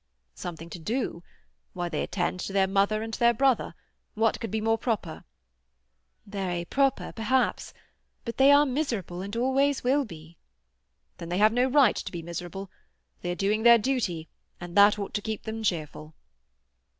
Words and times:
"Something 0.33 0.71
to 0.71 0.79
do? 0.79 1.21
Why, 1.73 1.87
they 1.87 2.01
attend 2.01 2.39
to 2.39 2.53
their 2.53 2.65
mother 2.65 3.03
and 3.03 3.13
their 3.13 3.35
brother. 3.35 3.75
What 4.15 4.39
could 4.39 4.49
be 4.49 4.59
more 4.59 4.79
proper?" 4.79 5.25
"Very 6.25 6.65
proper, 6.65 7.11
perhaps. 7.11 7.71
But 8.25 8.37
they 8.37 8.51
are 8.51 8.65
miserable, 8.65 9.21
and 9.21 9.35
always 9.35 9.83
will 9.83 10.03
be." 10.05 10.37
"Then 11.19 11.29
they 11.29 11.37
have 11.37 11.53
no 11.53 11.65
right 11.67 11.95
to 11.95 12.11
be 12.11 12.23
miserable. 12.23 12.71
They 13.21 13.29
are 13.31 13.35
doing 13.35 13.61
their 13.61 13.77
duty, 13.77 14.27
and 14.59 14.75
that 14.75 14.97
ought 14.97 15.13
to 15.13 15.21
keep 15.21 15.43
them 15.43 15.61
cheerful." 15.61 16.15